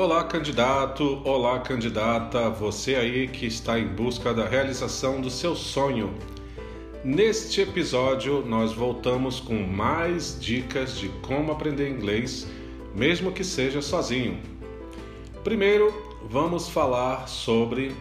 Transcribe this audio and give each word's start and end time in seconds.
Olá, 0.00 0.24
candidato, 0.24 1.20
olá, 1.26 1.58
candidata, 1.58 2.48
você 2.48 2.94
aí 2.94 3.28
que 3.28 3.44
está 3.44 3.78
em 3.78 3.86
busca 3.86 4.32
da 4.32 4.48
realização 4.48 5.20
do 5.20 5.28
seu 5.28 5.54
sonho. 5.54 6.14
Neste 7.04 7.60
episódio, 7.60 8.42
nós 8.42 8.72
voltamos 8.72 9.40
com 9.40 9.62
mais 9.62 10.40
dicas 10.40 10.98
de 10.98 11.10
como 11.20 11.52
aprender 11.52 11.90
inglês, 11.90 12.46
mesmo 12.94 13.30
que 13.30 13.44
seja 13.44 13.82
sozinho. 13.82 14.40
Primeiro, 15.44 15.92
vamos 16.30 16.66
falar 16.66 17.28
sobre 17.28 17.94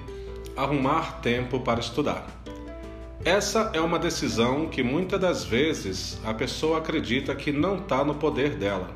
arrumar 0.56 1.20
tempo 1.20 1.60
para 1.60 1.82
estudar. 1.82 2.25
Essa 3.25 3.71
é 3.74 3.82
uma 3.82 4.00
decisão 4.00 4.70
que 4.70 4.82
muitas 4.82 5.20
das 5.20 5.43
vezes 5.43 6.18
a 6.24 6.34
pessoa 6.34 6.78
acredita 6.78 7.36
que 7.36 7.52
não 7.52 7.75
está 7.75 8.06
no 8.06 8.16
poder 8.16 8.56
dela 8.56 8.89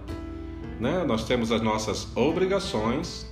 né? 0.83 1.03
Nós 1.07 1.23
temos 1.23 1.49
as 1.49 1.61
nossas 1.61 2.15
obrigações, 2.15 3.25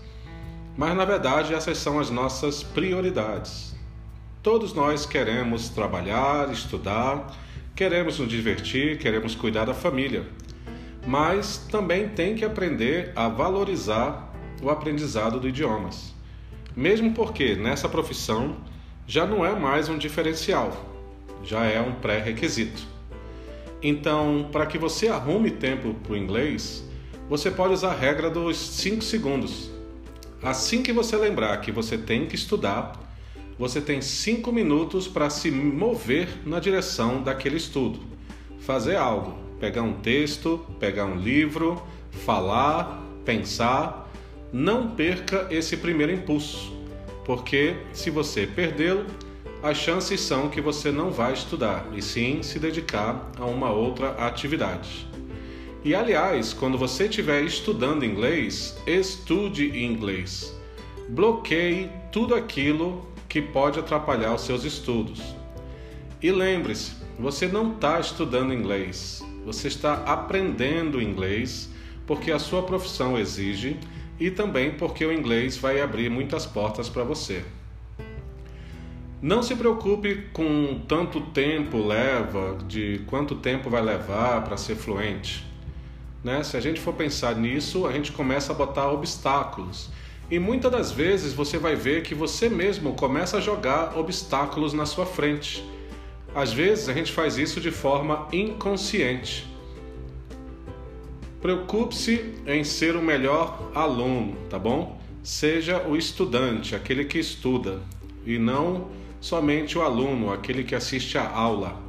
mas 0.77 0.95
na 0.95 1.03
verdade 1.03 1.53
essas 1.53 1.77
são 1.77 1.99
as 1.99 2.09
nossas 2.09 2.63
prioridades. 2.63 3.75
Todos 4.41 4.73
nós 4.73 5.05
queremos 5.05 5.67
trabalhar, 5.67 6.49
estudar, 6.49 7.37
queremos 7.75 8.17
nos 8.17 8.29
divertir, 8.29 8.97
queremos 8.97 9.35
cuidar 9.35 9.65
da 9.65 9.73
família, 9.73 10.25
mas 11.05 11.57
também 11.69 12.07
tem 12.07 12.35
que 12.35 12.45
aprender 12.45 13.11
a 13.15 13.27
valorizar 13.27 14.33
o 14.63 14.69
aprendizado 14.69 15.39
do 15.39 15.49
idiomas. 15.49 16.15
Mesmo 16.73 17.11
porque 17.13 17.55
nessa 17.55 17.89
profissão 17.89 18.55
já 19.05 19.25
não 19.25 19.45
é 19.45 19.53
mais 19.53 19.89
um 19.89 19.97
diferencial, 19.97 20.71
já 21.43 21.65
é 21.65 21.81
um 21.81 21.95
pré-requisito. 21.95 22.87
Então, 23.83 24.47
para 24.51 24.65
que 24.65 24.77
você 24.77 25.09
arrume 25.09 25.51
tempo 25.51 25.93
para 25.95 26.13
o 26.13 26.17
inglês, 26.17 26.89
você 27.31 27.49
pode 27.49 27.73
usar 27.73 27.91
a 27.91 27.95
regra 27.95 28.29
dos 28.29 28.57
5 28.57 29.01
segundos. 29.01 29.71
Assim 30.43 30.83
que 30.83 30.91
você 30.91 31.15
lembrar 31.15 31.61
que 31.61 31.71
você 31.71 31.97
tem 31.97 32.25
que 32.25 32.35
estudar, 32.35 32.91
você 33.57 33.79
tem 33.79 34.01
5 34.01 34.51
minutos 34.51 35.07
para 35.07 35.29
se 35.29 35.49
mover 35.49 36.27
na 36.45 36.59
direção 36.59 37.23
daquele 37.23 37.55
estudo. 37.55 38.01
Fazer 38.59 38.97
algo, 38.97 39.37
pegar 39.61 39.81
um 39.81 39.93
texto, 39.93 40.59
pegar 40.77 41.05
um 41.05 41.15
livro, 41.15 41.81
falar, 42.25 43.01
pensar. 43.23 44.11
Não 44.51 44.89
perca 44.89 45.47
esse 45.49 45.77
primeiro 45.77 46.11
impulso, 46.11 46.73
porque 47.23 47.77
se 47.93 48.09
você 48.09 48.45
perdê-lo, 48.45 49.05
as 49.63 49.77
chances 49.77 50.19
são 50.19 50.49
que 50.49 50.59
você 50.59 50.91
não 50.91 51.09
vai 51.11 51.31
estudar 51.31 51.87
e 51.93 52.01
sim 52.01 52.43
se 52.43 52.59
dedicar 52.59 53.31
a 53.39 53.45
uma 53.45 53.71
outra 53.71 54.09
atividade. 54.17 55.10
E 55.83 55.95
aliás, 55.95 56.53
quando 56.53 56.77
você 56.77 57.05
estiver 57.05 57.43
estudando 57.43 58.05
inglês, 58.05 58.77
estude 58.85 59.83
inglês. 59.83 60.55
Bloqueie 61.09 61.89
tudo 62.11 62.35
aquilo 62.35 63.03
que 63.27 63.41
pode 63.41 63.79
atrapalhar 63.79 64.35
os 64.35 64.41
seus 64.41 64.63
estudos. 64.63 65.35
E 66.21 66.31
lembre-se, 66.31 66.91
você 67.17 67.47
não 67.47 67.73
está 67.73 67.99
estudando 67.99 68.53
inglês, 68.53 69.23
você 69.43 69.69
está 69.69 70.03
aprendendo 70.05 71.01
inglês 71.01 71.67
porque 72.05 72.31
a 72.31 72.37
sua 72.37 72.61
profissão 72.61 73.17
exige 73.17 73.75
e 74.19 74.29
também 74.29 74.71
porque 74.71 75.03
o 75.03 75.11
inglês 75.11 75.57
vai 75.57 75.81
abrir 75.81 76.11
muitas 76.11 76.45
portas 76.45 76.89
para 76.89 77.03
você. 77.03 77.43
Não 79.19 79.41
se 79.41 79.55
preocupe 79.55 80.27
com 80.31 80.81
tanto 80.87 81.21
tempo 81.21 81.77
leva, 81.77 82.57
de 82.67 83.01
quanto 83.07 83.35
tempo 83.35 83.67
vai 83.67 83.81
levar 83.81 84.43
para 84.43 84.57
ser 84.57 84.75
fluente. 84.75 85.50
Né? 86.23 86.43
Se 86.43 86.55
a 86.55 86.59
gente 86.59 86.79
for 86.79 86.93
pensar 86.93 87.35
nisso, 87.35 87.85
a 87.87 87.91
gente 87.91 88.11
começa 88.11 88.51
a 88.51 88.55
botar 88.55 88.91
obstáculos. 88.91 89.89
E 90.29 90.39
muitas 90.39 90.71
das 90.71 90.91
vezes 90.91 91.33
você 91.33 91.57
vai 91.57 91.75
ver 91.75 92.03
que 92.03 92.15
você 92.15 92.47
mesmo 92.47 92.93
começa 92.93 93.37
a 93.37 93.41
jogar 93.41 93.97
obstáculos 93.97 94.71
na 94.71 94.85
sua 94.85 95.05
frente. 95.05 95.63
Às 96.33 96.53
vezes 96.53 96.87
a 96.87 96.93
gente 96.93 97.11
faz 97.11 97.37
isso 97.37 97.59
de 97.59 97.71
forma 97.71 98.27
inconsciente. 98.31 99.45
Preocupe-se 101.41 102.35
em 102.45 102.63
ser 102.63 102.95
o 102.95 103.01
melhor 103.01 103.71
aluno, 103.73 104.37
tá 104.49 104.59
bom? 104.59 105.01
Seja 105.23 105.81
o 105.87 105.97
estudante, 105.97 106.75
aquele 106.75 107.03
que 107.03 107.17
estuda, 107.17 107.79
e 108.25 108.37
não 108.37 108.89
somente 109.19 109.77
o 109.77 109.81
aluno, 109.81 110.31
aquele 110.31 110.63
que 110.63 110.75
assiste 110.75 111.17
a 111.17 111.27
aula. 111.27 111.81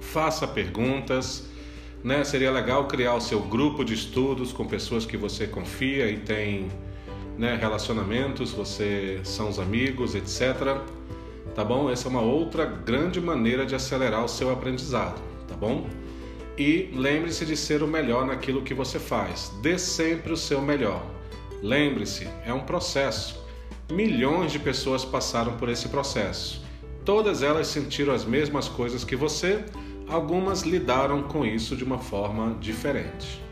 Faça 0.00 0.46
perguntas, 0.46 1.47
né? 2.02 2.24
Seria 2.24 2.50
legal 2.50 2.86
criar 2.86 3.14
o 3.14 3.20
seu 3.20 3.40
grupo 3.40 3.84
de 3.84 3.94
estudos 3.94 4.52
com 4.52 4.66
pessoas 4.66 5.04
que 5.04 5.16
você 5.16 5.46
confia 5.46 6.10
e 6.10 6.18
tem 6.18 6.68
né, 7.36 7.56
relacionamentos, 7.56 8.50
você 8.52 9.20
são 9.24 9.48
os 9.48 9.58
amigos, 9.58 10.14
etc. 10.14 10.80
Tá 11.54 11.64
bom? 11.64 11.90
Essa 11.90 12.08
é 12.08 12.10
uma 12.10 12.20
outra 12.20 12.64
grande 12.64 13.20
maneira 13.20 13.64
de 13.64 13.74
acelerar 13.74 14.24
o 14.24 14.28
seu 14.28 14.50
aprendizado, 14.52 15.20
tá 15.46 15.56
bom? 15.56 15.86
E 16.56 16.90
lembre-se 16.92 17.46
de 17.46 17.56
ser 17.56 17.82
o 17.82 17.86
melhor 17.86 18.26
naquilo 18.26 18.62
que 18.62 18.74
você 18.74 18.98
faz. 18.98 19.52
Dê 19.62 19.78
sempre 19.78 20.32
o 20.32 20.36
seu 20.36 20.60
melhor. 20.60 21.04
Lembre-se, 21.62 22.28
é 22.44 22.52
um 22.52 22.60
processo. 22.60 23.44
Milhões 23.90 24.52
de 24.52 24.58
pessoas 24.58 25.04
passaram 25.04 25.56
por 25.56 25.68
esse 25.68 25.88
processo. 25.88 26.62
Todas 27.04 27.42
elas 27.42 27.68
sentiram 27.68 28.12
as 28.12 28.24
mesmas 28.24 28.68
coisas 28.68 29.04
que 29.04 29.16
você 29.16 29.64
algumas 30.08 30.62
lidaram 30.62 31.22
com 31.22 31.44
isso 31.44 31.76
de 31.76 31.84
uma 31.84 31.98
forma 31.98 32.56
diferente. 32.60 33.42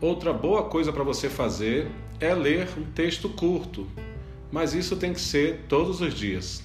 Outra 0.00 0.32
boa 0.32 0.64
coisa 0.64 0.92
para 0.92 1.04
você 1.04 1.28
fazer 1.28 1.90
é 2.18 2.34
ler 2.34 2.68
um 2.78 2.84
texto 2.84 3.28
curto, 3.28 3.86
mas 4.50 4.72
isso 4.74 4.96
tem 4.96 5.12
que 5.12 5.20
ser 5.20 5.66
todos 5.68 6.00
os 6.00 6.14
dias. 6.14 6.64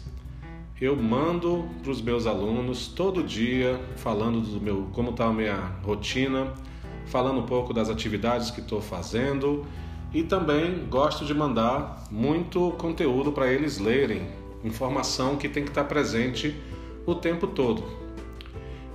Eu 0.79 0.95
mando 0.95 1.67
para 1.81 1.91
os 1.91 2.01
meus 2.01 2.25
alunos 2.25 2.87
todo 2.87 3.23
dia 3.23 3.79
falando 3.97 4.41
do 4.41 4.61
meu 4.61 4.87
como 4.93 5.09
está 5.09 5.25
a 5.25 5.33
minha 5.33 5.55
rotina, 5.83 6.53
falando 7.07 7.39
um 7.39 7.45
pouco 7.45 7.73
das 7.73 7.89
atividades 7.89 8.51
que 8.51 8.61
estou 8.61 8.81
fazendo 8.81 9.65
e 10.13 10.23
também 10.23 10.87
gosto 10.89 11.25
de 11.25 11.33
mandar 11.33 12.05
muito 12.09 12.71
conteúdo 12.77 13.31
para 13.31 13.51
eles 13.51 13.79
lerem, 13.79 14.27
informação 14.63 15.35
que 15.35 15.49
tem 15.49 15.63
que 15.63 15.69
estar 15.69 15.83
presente 15.83 16.55
o 17.05 17.15
tempo 17.15 17.47
todo. 17.47 17.96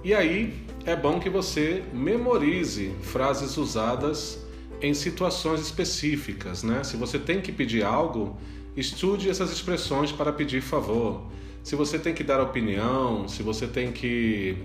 E 0.05 0.13
aí 0.13 0.53
é 0.85 0.97
bom 0.97 1.21
que 1.21 1.31
você 1.31 1.85
memorize 1.93 2.93
frases 3.03 3.57
usadas 3.57 4.45
em 4.81 4.93
situações 4.95 5.61
específicas, 5.61 6.65
né? 6.65 6.83
Se 6.83 6.97
você 6.97 7.21
tem 7.21 7.41
que 7.41 7.53
pedir 7.53 7.85
algo, 7.85 8.37
estude 8.77 9.31
essas 9.31 9.53
expressões 9.53 10.11
para 10.11 10.33
pedir 10.33 10.61
favor. 10.61 11.23
Se 11.63 11.77
você 11.77 12.01
tem 12.01 12.13
que 12.13 12.25
dar 12.25 12.41
opinião, 12.41 13.29
se 13.29 13.45
você 13.45 13.69
tem 13.69 13.93
que, 13.93 14.57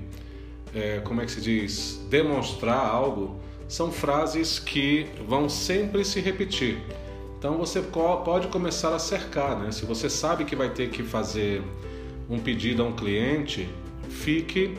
é, 0.73 1.01
como 1.01 1.21
é 1.21 1.25
que 1.25 1.31
se 1.31 1.41
diz, 1.41 2.03
demonstrar 2.09 2.83
algo, 2.83 3.39
são 3.67 3.91
frases 3.91 4.57
que 4.57 5.05
vão 5.27 5.47
sempre 5.47 6.03
se 6.03 6.19
repetir. 6.19 6.79
Então 7.37 7.59
você 7.59 7.79
pode 7.79 8.47
começar 8.47 8.95
a 8.95 8.97
cercar, 8.97 9.59
né? 9.59 9.71
Se 9.71 9.85
você 9.85 10.09
sabe 10.09 10.45
que 10.45 10.55
vai 10.55 10.71
ter 10.71 10.89
que 10.89 11.03
fazer 11.03 11.61
um 12.27 12.39
pedido 12.39 12.81
a 12.81 12.85
um 12.87 12.93
cliente, 12.93 13.69
fique 14.09 14.73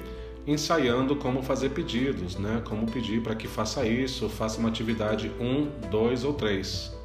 ensaiando 0.49 1.15
como 1.15 1.43
fazer 1.43 1.69
pedidos, 1.71 2.37
né? 2.39 2.63
Como 2.65 2.91
pedir 2.91 3.23
para 3.23 3.35
que 3.35 3.47
faça 3.47 3.87
isso, 3.87 4.31
faça 4.31 4.59
uma 4.59 4.71
atividade 4.71 5.31
1, 5.39 5.91
2 5.91 6.25
ou 6.25 6.33
3. 6.33 6.97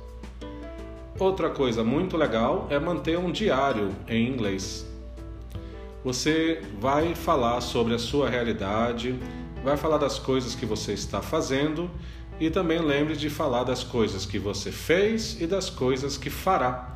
Outra 1.19 1.49
coisa 1.49 1.83
muito 1.83 2.15
legal 2.15 2.67
é 2.69 2.79
manter 2.79 3.19
um 3.19 3.31
diário 3.31 3.89
em 4.07 4.27
inglês. 4.27 4.87
Você 6.05 6.61
vai 6.79 7.13
falar 7.15 7.59
sobre 7.59 7.93
a 7.93 7.99
sua 7.99 8.29
realidade, 8.29 9.19
vai 9.61 9.75
falar 9.75 9.97
das 9.97 10.17
coisas 10.17 10.55
que 10.55 10.65
você 10.65 10.93
está 10.93 11.21
fazendo 11.21 11.91
e 12.39 12.49
também 12.49 12.79
lembre 12.79 13.15
de 13.15 13.29
falar 13.29 13.65
das 13.65 13.83
coisas 13.83 14.25
que 14.25 14.39
você 14.39 14.71
fez 14.71 15.39
e 15.41 15.45
das 15.45 15.69
coisas 15.69 16.17
que 16.17 16.29
fará. 16.29 16.95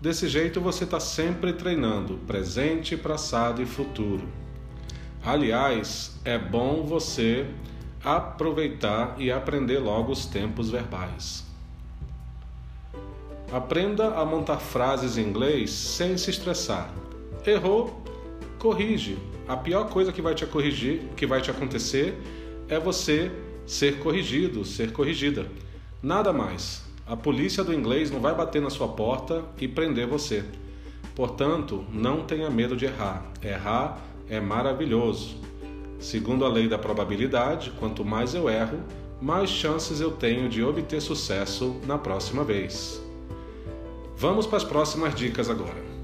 Desse 0.00 0.28
jeito 0.28 0.60
você 0.60 0.82
está 0.82 0.98
sempre 0.98 1.52
treinando 1.52 2.18
presente, 2.26 2.96
passado 2.96 3.62
e 3.62 3.66
futuro. 3.66 4.43
Aliás, 5.26 6.14
é 6.22 6.36
bom 6.36 6.84
você 6.84 7.46
aproveitar 8.04 9.14
e 9.18 9.32
aprender 9.32 9.78
logo 9.78 10.12
os 10.12 10.26
tempos 10.26 10.68
verbais. 10.68 11.46
Aprenda 13.50 14.16
a 14.16 14.24
montar 14.26 14.58
frases 14.58 15.16
em 15.16 15.22
inglês 15.22 15.70
sem 15.70 16.18
se 16.18 16.28
estressar. 16.28 16.92
Errou, 17.46 18.02
corrige. 18.58 19.16
A 19.48 19.56
pior 19.56 19.88
coisa 19.88 20.12
que 20.12 20.20
vai 20.20 20.34
te 20.34 20.44
corrigir, 20.44 21.00
que 21.16 21.26
vai 21.26 21.40
te 21.40 21.50
acontecer, 21.50 22.20
é 22.68 22.78
você 22.78 23.32
ser 23.66 24.00
corrigido, 24.00 24.62
ser 24.62 24.92
corrigida. 24.92 25.46
Nada 26.02 26.34
mais. 26.34 26.84
A 27.06 27.16
polícia 27.16 27.64
do 27.64 27.72
inglês 27.72 28.10
não 28.10 28.20
vai 28.20 28.34
bater 28.34 28.60
na 28.60 28.68
sua 28.68 28.88
porta 28.88 29.42
e 29.58 29.66
prender 29.66 30.06
você. 30.06 30.44
Portanto, 31.14 31.82
não 31.90 32.24
tenha 32.24 32.50
medo 32.50 32.76
de 32.76 32.84
errar. 32.84 33.24
Errar 33.42 34.02
é 34.28 34.40
maravilhoso. 34.40 35.36
Segundo 35.98 36.44
a 36.44 36.48
lei 36.48 36.68
da 36.68 36.78
probabilidade, 36.78 37.72
quanto 37.78 38.04
mais 38.04 38.34
eu 38.34 38.48
erro, 38.48 38.78
mais 39.20 39.48
chances 39.48 40.00
eu 40.00 40.10
tenho 40.10 40.48
de 40.48 40.62
obter 40.62 41.00
sucesso 41.00 41.76
na 41.86 41.96
próxima 41.96 42.44
vez. 42.44 43.02
Vamos 44.16 44.46
para 44.46 44.58
as 44.58 44.64
próximas 44.64 45.14
dicas 45.14 45.48
agora. 45.48 45.94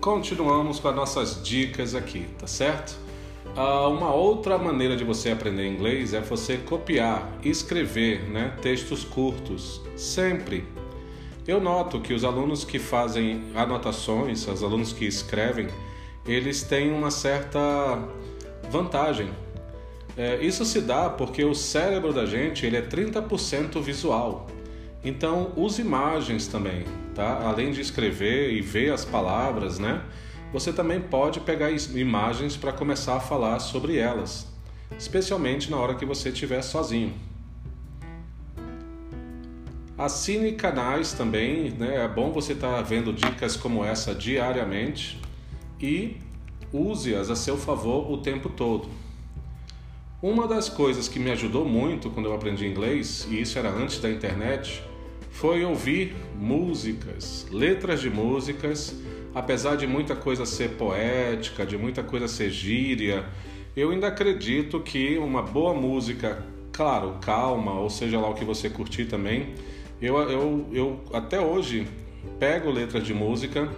Continuamos 0.00 0.78
com 0.78 0.88
as 0.88 0.94
nossas 0.94 1.42
dicas 1.42 1.94
aqui, 1.94 2.28
tá 2.38 2.46
certo? 2.46 3.05
Uh, 3.56 3.88
uma 3.88 4.12
outra 4.12 4.58
maneira 4.58 4.94
de 4.94 5.02
você 5.02 5.30
aprender 5.30 5.66
inglês 5.66 6.12
é 6.12 6.20
você 6.20 6.58
copiar 6.58 7.26
e 7.42 7.48
escrever 7.48 8.28
né, 8.28 8.54
textos 8.60 9.02
curtos, 9.02 9.80
sempre. 9.96 10.62
Eu 11.48 11.58
noto 11.58 11.98
que 11.98 12.12
os 12.12 12.22
alunos 12.22 12.64
que 12.64 12.78
fazem 12.78 13.44
anotações, 13.54 14.46
os 14.46 14.62
alunos 14.62 14.92
que 14.92 15.06
escrevem, 15.06 15.68
eles 16.26 16.64
têm 16.64 16.92
uma 16.92 17.10
certa 17.10 17.58
vantagem. 18.70 19.30
É, 20.18 20.36
isso 20.44 20.62
se 20.66 20.82
dá 20.82 21.08
porque 21.08 21.42
o 21.42 21.54
cérebro 21.54 22.12
da 22.12 22.26
gente 22.26 22.66
ele 22.66 22.76
é 22.76 22.82
30% 22.82 23.80
visual. 23.80 24.48
Então 25.02 25.52
use 25.56 25.80
imagens 25.80 26.46
também, 26.46 26.84
tá? 27.14 27.40
Além 27.46 27.70
de 27.70 27.80
escrever 27.80 28.52
e 28.52 28.60
ver 28.60 28.92
as 28.92 29.02
palavras, 29.02 29.78
né? 29.78 30.02
Você 30.52 30.72
também 30.72 31.00
pode 31.00 31.40
pegar 31.40 31.70
imagens 31.70 32.56
para 32.56 32.72
começar 32.72 33.16
a 33.16 33.20
falar 33.20 33.58
sobre 33.58 33.96
elas, 33.96 34.46
especialmente 34.98 35.70
na 35.70 35.76
hora 35.76 35.94
que 35.94 36.04
você 36.04 36.28
estiver 36.28 36.62
sozinho. 36.62 37.12
Assine 39.98 40.52
canais 40.52 41.14
também, 41.14 41.70
né? 41.70 42.04
é 42.04 42.08
bom 42.08 42.30
você 42.30 42.52
estar 42.52 42.76
tá 42.76 42.82
vendo 42.82 43.12
dicas 43.12 43.56
como 43.56 43.82
essa 43.82 44.14
diariamente 44.14 45.18
e 45.80 46.18
use-as 46.72 47.30
a 47.30 47.36
seu 47.36 47.56
favor 47.56 48.10
o 48.10 48.18
tempo 48.18 48.50
todo. 48.50 48.88
Uma 50.22 50.46
das 50.46 50.68
coisas 50.68 51.08
que 51.08 51.18
me 51.18 51.30
ajudou 51.30 51.64
muito 51.64 52.10
quando 52.10 52.26
eu 52.26 52.34
aprendi 52.34 52.66
inglês, 52.66 53.26
e 53.30 53.40
isso 53.40 53.58
era 53.58 53.70
antes 53.70 53.98
da 53.98 54.10
internet, 54.10 54.82
foi 55.30 55.64
ouvir 55.64 56.14
músicas, 56.38 57.46
letras 57.50 58.00
de 58.00 58.10
músicas 58.10 58.94
apesar 59.36 59.76
de 59.76 59.86
muita 59.86 60.16
coisa 60.16 60.46
ser 60.46 60.70
poética, 60.70 61.66
de 61.66 61.76
muita 61.76 62.02
coisa 62.02 62.26
ser 62.26 62.48
gíria, 62.48 63.22
eu 63.76 63.90
ainda 63.90 64.06
acredito 64.06 64.80
que 64.80 65.18
uma 65.18 65.42
boa 65.42 65.74
música, 65.74 66.42
claro, 66.72 67.18
calma, 67.20 67.78
ou 67.78 67.90
seja 67.90 68.18
lá 68.18 68.30
o 68.30 68.34
que 68.34 68.46
você 68.46 68.70
curtir 68.70 69.04
também, 69.04 69.48
eu, 70.00 70.16
eu, 70.22 70.66
eu 70.72 71.00
até 71.12 71.38
hoje 71.38 71.86
pego 72.40 72.70
letras 72.70 73.04
de 73.04 73.12
música 73.12 73.70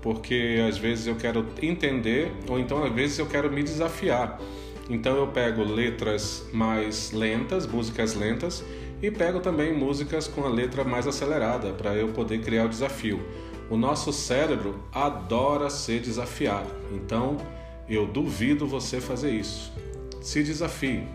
porque 0.00 0.62
às 0.68 0.78
vezes 0.78 1.08
eu 1.08 1.16
quero 1.16 1.44
entender 1.60 2.30
ou 2.48 2.56
então 2.60 2.84
às 2.84 2.92
vezes 2.92 3.18
eu 3.18 3.26
quero 3.26 3.50
me 3.50 3.64
desafiar. 3.64 4.40
Então 4.88 5.16
eu 5.16 5.26
pego 5.26 5.64
letras 5.64 6.46
mais 6.52 7.10
lentas, 7.10 7.66
músicas 7.66 8.14
lentas, 8.14 8.64
e 9.02 9.10
pego 9.10 9.40
também 9.40 9.76
músicas 9.76 10.28
com 10.28 10.44
a 10.44 10.48
letra 10.48 10.84
mais 10.84 11.08
acelerada 11.08 11.72
para 11.72 11.96
eu 11.96 12.08
poder 12.08 12.42
criar 12.42 12.66
o 12.66 12.68
desafio. 12.68 13.20
O 13.70 13.76
nosso 13.76 14.12
cérebro 14.12 14.84
adora 14.92 15.70
ser 15.70 16.00
desafiado, 16.00 16.68
então 16.92 17.38
eu 17.88 18.06
duvido 18.06 18.66
você 18.66 19.00
fazer 19.00 19.30
isso. 19.30 19.72
Se 20.20 20.42
desafie. 20.42 21.06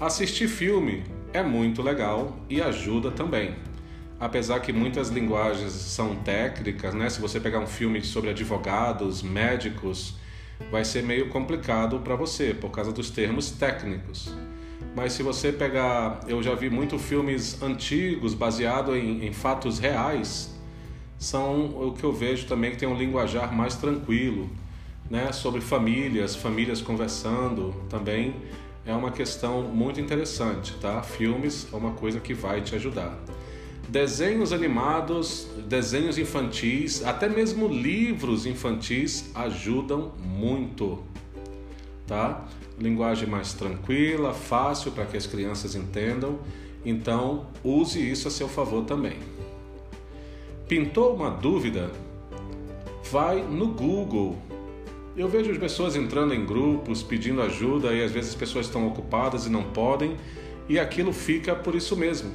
Assistir 0.00 0.48
filme 0.48 1.04
é 1.32 1.42
muito 1.42 1.82
legal 1.82 2.36
e 2.48 2.60
ajuda 2.60 3.10
também. 3.10 3.54
Apesar 4.20 4.60
que 4.60 4.72
muitas 4.72 5.10
linguagens 5.10 5.72
são 5.72 6.16
técnicas, 6.16 6.92
né? 6.92 7.08
Se 7.08 7.20
você 7.20 7.38
pegar 7.38 7.60
um 7.60 7.66
filme 7.66 8.02
sobre 8.02 8.30
advogados, 8.30 9.22
médicos, 9.22 10.14
vai 10.72 10.84
ser 10.84 11.02
meio 11.04 11.28
complicado 11.28 12.00
para 12.00 12.16
você 12.16 12.52
por 12.52 12.70
causa 12.70 12.92
dos 12.92 13.10
termos 13.10 13.50
técnicos. 13.52 14.34
Mas 14.98 15.12
se 15.12 15.22
você 15.22 15.52
pegar, 15.52 16.18
eu 16.26 16.42
já 16.42 16.56
vi 16.56 16.68
muito 16.68 16.98
filmes 16.98 17.62
antigos 17.62 18.34
baseados 18.34 18.96
em, 18.96 19.26
em 19.26 19.32
fatos 19.32 19.78
reais, 19.78 20.52
são 21.16 21.66
o 21.86 21.92
que 21.92 22.02
eu 22.02 22.12
vejo 22.12 22.48
também 22.48 22.72
que 22.72 22.78
tem 22.78 22.88
um 22.88 22.98
linguajar 22.98 23.54
mais 23.54 23.76
tranquilo, 23.76 24.50
né? 25.08 25.30
Sobre 25.30 25.60
famílias, 25.60 26.34
famílias 26.34 26.82
conversando, 26.82 27.72
também 27.88 28.34
é 28.84 28.92
uma 28.92 29.12
questão 29.12 29.62
muito 29.62 30.00
interessante, 30.00 30.74
tá? 30.80 31.00
Filmes 31.00 31.68
é 31.72 31.76
uma 31.76 31.92
coisa 31.92 32.18
que 32.18 32.34
vai 32.34 32.60
te 32.60 32.74
ajudar. 32.74 33.16
Desenhos 33.88 34.52
animados, 34.52 35.46
desenhos 35.68 36.18
infantis, 36.18 37.04
até 37.04 37.28
mesmo 37.28 37.68
livros 37.68 38.46
infantis 38.46 39.30
ajudam 39.32 40.10
muito, 40.18 41.04
tá? 42.08 42.44
Linguagem 42.78 43.28
mais 43.28 43.52
tranquila, 43.52 44.32
fácil 44.32 44.90
para 44.90 45.04
que 45.04 45.16
as 45.16 45.26
crianças 45.26 45.76
entendam. 45.76 46.38
Então, 46.84 47.46
use 47.62 48.00
isso 48.00 48.26
a 48.26 48.30
seu 48.30 48.48
favor 48.48 48.84
também. 48.84 49.18
Pintou 50.66 51.14
uma 51.14 51.30
dúvida? 51.30 51.90
Vai 53.10 53.42
no 53.42 53.68
Google. 53.68 54.38
Eu 55.16 55.28
vejo 55.28 55.50
as 55.50 55.58
pessoas 55.58 55.96
entrando 55.96 56.32
em 56.32 56.44
grupos 56.44 57.02
pedindo 57.02 57.42
ajuda 57.42 57.92
e 57.92 58.02
às 58.02 58.12
vezes 58.12 58.30
as 58.30 58.36
pessoas 58.36 58.66
estão 58.66 58.86
ocupadas 58.86 59.46
e 59.46 59.50
não 59.50 59.64
podem, 59.64 60.16
e 60.68 60.78
aquilo 60.78 61.12
fica 61.12 61.54
por 61.54 61.74
isso 61.74 61.96
mesmo. 61.96 62.30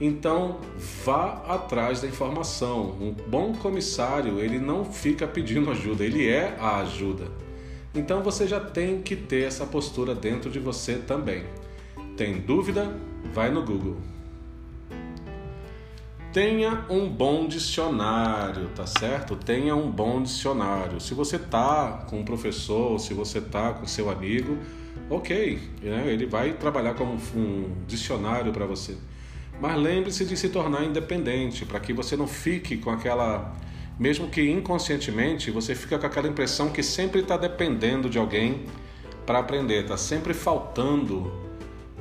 Então, 0.00 0.58
vá 1.04 1.42
atrás 1.48 2.00
da 2.00 2.08
informação. 2.08 2.96
Um 3.00 3.14
bom 3.28 3.52
comissário, 3.54 4.40
ele 4.40 4.58
não 4.58 4.84
fica 4.84 5.26
pedindo 5.26 5.70
ajuda, 5.70 6.04
ele 6.04 6.26
é 6.26 6.56
a 6.58 6.78
ajuda. 6.78 7.45
Então, 7.96 8.22
você 8.22 8.46
já 8.46 8.60
tem 8.60 9.02
que 9.02 9.16
ter 9.16 9.44
essa 9.44 9.66
postura 9.66 10.14
dentro 10.14 10.50
de 10.50 10.58
você 10.58 10.94
também. 10.94 11.44
Tem 12.16 12.38
dúvida? 12.38 12.94
Vai 13.32 13.50
no 13.50 13.62
Google. 13.64 13.96
Tenha 16.32 16.84
um 16.90 17.08
bom 17.08 17.48
dicionário, 17.48 18.68
tá 18.74 18.86
certo? 18.86 19.34
Tenha 19.36 19.74
um 19.74 19.90
bom 19.90 20.22
dicionário. 20.22 21.00
Se 21.00 21.14
você 21.14 21.38
tá 21.38 22.04
com 22.10 22.20
um 22.20 22.24
professor, 22.24 23.00
se 23.00 23.14
você 23.14 23.40
tá 23.40 23.72
com 23.72 23.86
seu 23.86 24.10
amigo, 24.10 24.58
ok, 25.08 25.58
né? 25.82 26.04
ele 26.08 26.26
vai 26.26 26.52
trabalhar 26.52 26.92
como 26.92 27.18
um 27.34 27.72
dicionário 27.86 28.52
para 28.52 28.66
você. 28.66 28.98
Mas 29.58 29.78
lembre-se 29.78 30.26
de 30.26 30.36
se 30.36 30.50
tornar 30.50 30.84
independente, 30.84 31.64
para 31.64 31.80
que 31.80 31.94
você 31.94 32.16
não 32.16 32.26
fique 32.26 32.76
com 32.76 32.90
aquela, 32.90 33.54
mesmo 33.98 34.28
que 34.28 34.50
inconscientemente, 34.50 35.50
você 35.50 35.74
fica 35.74 35.98
com 35.98 36.06
aquela 36.06 36.28
impressão 36.28 36.70
que 36.70 36.82
sempre 36.82 37.20
está 37.20 37.36
dependendo 37.36 38.10
de 38.10 38.18
alguém 38.18 38.64
para 39.24 39.38
aprender, 39.38 39.82
está 39.82 39.96
sempre 39.96 40.34
faltando 40.34 41.32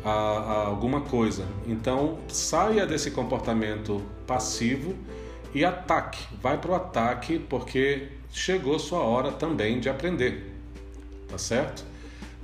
a, 0.03 0.11
a 0.11 0.67
alguma 0.67 1.01
coisa. 1.01 1.47
Então 1.65 2.19
saia 2.27 2.85
desse 2.85 3.11
comportamento 3.11 4.01
passivo 4.27 4.93
e 5.53 5.63
ataque. 5.63 6.19
Vai 6.41 6.57
para 6.57 6.71
o 6.71 6.75
ataque 6.75 7.39
porque 7.39 8.09
chegou 8.31 8.77
sua 8.77 8.99
hora 8.99 9.31
também 9.31 9.79
de 9.79 9.89
aprender. 9.89 10.53
Tá 11.27 11.37
certo? 11.37 11.83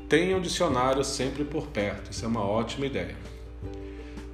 Tenha 0.10 0.36
um 0.36 0.42
dicionário 0.42 1.04
sempre 1.04 1.44
por 1.44 1.68
perto. 1.68 2.12
Isso 2.12 2.26
é 2.26 2.28
uma 2.28 2.44
ótima 2.44 2.86
ideia. 2.86 3.16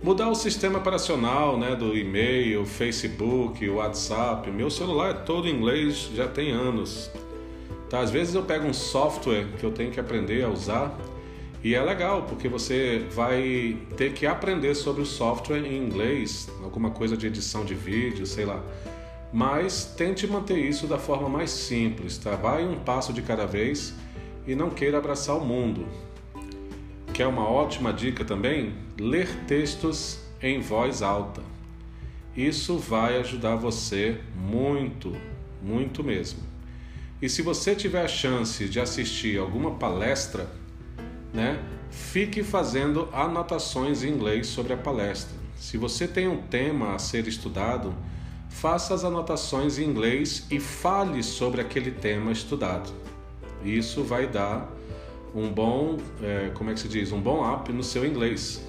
Mudar 0.02 0.30
o 0.30 0.36
sistema 0.36 0.78
operacional 0.78 1.58
né, 1.58 1.76
do 1.76 1.98
e-mail, 1.98 2.66
Facebook, 2.66 3.68
WhatsApp. 3.68 4.50
Meu 4.52 4.70
celular 4.70 5.10
é 5.10 5.14
todo 5.14 5.48
em 5.48 5.56
inglês 5.56 6.12
já 6.14 6.28
tem 6.28 6.52
anos. 6.52 7.10
Tá? 7.90 8.02
Às 8.02 8.12
vezes 8.12 8.36
eu 8.36 8.44
pego 8.44 8.68
um 8.68 8.74
software 8.74 9.48
que 9.60 9.64
eu 9.64 9.72
tenho 9.72 9.92
que 9.92 10.00
aprender 10.00 10.44
a 10.44 10.50
usar 10.50 10.96
e 11.64 11.74
é 11.74 11.82
legal, 11.82 12.22
porque 12.30 12.48
você 12.48 13.08
vai 13.12 13.76
ter 13.98 14.14
que 14.14 14.28
aprender 14.28 14.76
sobre 14.76 15.02
o 15.02 15.06
software 15.06 15.66
em 15.66 15.76
inglês, 15.76 16.48
alguma 16.64 16.92
coisa 16.92 17.18
de 17.18 17.26
edição 17.26 17.66
de 17.66 17.74
vídeo, 17.74 18.26
sei 18.28 18.46
lá. 18.46 18.62
Mas 19.34 19.84
tente 19.98 20.28
manter 20.28 20.60
isso 20.60 20.86
da 20.86 21.00
forma 21.00 21.28
mais 21.28 21.50
simples, 21.50 22.20
tá? 22.20 22.36
Vai 22.36 22.64
um 22.64 22.76
passo 22.76 23.12
de 23.12 23.24
cada 23.24 23.48
vez 23.48 23.96
e 24.46 24.54
não 24.54 24.70
queira 24.70 25.00
abraçar 25.00 25.36
o 25.36 25.44
mundo. 25.44 25.88
Que 27.18 27.24
é 27.24 27.28
uma 27.28 27.50
ótima 27.50 27.92
dica 27.92 28.24
também? 28.24 28.76
Ler 29.00 29.28
textos 29.48 30.20
em 30.40 30.62
voz 30.62 31.02
alta. 31.02 31.42
Isso 32.36 32.78
vai 32.78 33.18
ajudar 33.18 33.56
você 33.56 34.22
muito, 34.36 35.18
muito 35.60 36.04
mesmo. 36.04 36.42
E 37.20 37.28
se 37.28 37.42
você 37.42 37.74
tiver 37.74 38.06
a 38.06 38.08
chance 38.08 38.70
de 38.70 38.80
assistir 38.80 39.40
alguma 39.40 39.72
palestra, 39.72 40.48
né? 41.34 41.60
Fique 41.90 42.44
fazendo 42.44 43.10
anotações 43.12 44.04
em 44.04 44.10
inglês 44.10 44.46
sobre 44.46 44.74
a 44.74 44.78
palestra. 44.78 45.36
Se 45.56 45.76
você 45.76 46.08
tem 46.08 46.28
um 46.28 46.44
tema 46.44 46.94
a 46.94 47.00
ser 47.00 47.28
estudado, 47.28 47.96
faça 48.48 48.94
as 48.94 49.04
anotações 49.04 49.80
em 49.80 49.86
inglês 49.86 50.46
e 50.52 50.60
fale 50.60 51.24
sobre 51.24 51.62
aquele 51.62 51.90
tema 51.90 52.32
estudado. 52.32 52.92
Isso 53.66 54.04
vai 54.04 54.28
dar 54.28 54.72
um 55.36 55.50
bom, 55.50 55.98
é, 56.22 56.52
como 56.54 56.70
é 56.70 56.74
que 56.74 56.80
se 56.80 56.88
diz, 56.88 57.12
um 57.12 57.20
bom 57.20 57.48
up 57.50 57.72
no 57.72 57.84
seu 57.84 58.06
inglês, 58.06 58.62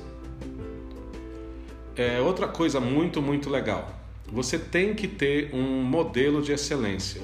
é 1.96 2.20
outra 2.20 2.46
coisa 2.46 2.80
muito, 2.80 3.20
muito 3.20 3.50
legal. 3.50 3.90
Você 4.30 4.58
tem 4.58 4.94
que 4.94 5.08
ter 5.08 5.54
um 5.54 5.82
modelo 5.82 6.40
de 6.42 6.52
excelência. 6.52 7.20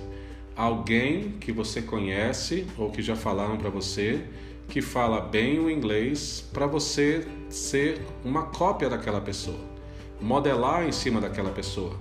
Alguém 0.56 1.32
que 1.40 1.52
você 1.52 1.82
conhece 1.82 2.66
ou 2.78 2.90
que 2.90 3.02
já 3.02 3.14
falaram 3.14 3.56
para 3.56 3.68
você 3.68 4.24
que 4.68 4.80
fala 4.80 5.20
bem 5.20 5.58
o 5.58 5.70
inglês 5.70 6.48
para 6.52 6.66
você 6.66 7.26
ser 7.48 8.00
uma 8.24 8.44
cópia 8.44 8.88
daquela 8.88 9.20
pessoa, 9.20 9.60
modelar 10.20 10.86
em 10.86 10.92
cima 10.92 11.20
daquela 11.20 11.50
pessoa. 11.50 11.94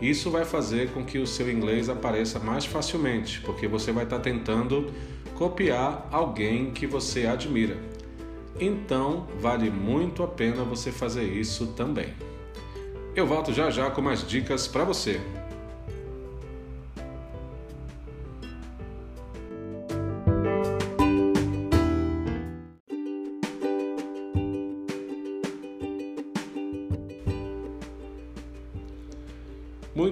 Isso 0.00 0.30
vai 0.30 0.44
fazer 0.44 0.90
com 0.90 1.04
que 1.04 1.18
o 1.18 1.26
seu 1.26 1.50
inglês 1.50 1.88
apareça 1.88 2.38
mais 2.38 2.64
facilmente, 2.64 3.40
porque 3.40 3.68
você 3.68 3.92
vai 3.92 4.04
estar 4.04 4.18
tentando 4.18 4.92
copiar 5.34 6.08
alguém 6.10 6.70
que 6.70 6.86
você 6.86 7.26
admira. 7.26 7.76
Então, 8.60 9.26
vale 9.40 9.70
muito 9.70 10.22
a 10.22 10.28
pena 10.28 10.62
você 10.62 10.92
fazer 10.92 11.24
isso 11.24 11.68
também. 11.68 12.12
Eu 13.16 13.26
volto 13.26 13.52
já 13.52 13.70
já 13.70 13.90
com 13.90 14.02
mais 14.02 14.26
dicas 14.26 14.66
para 14.66 14.84
você. 14.84 15.20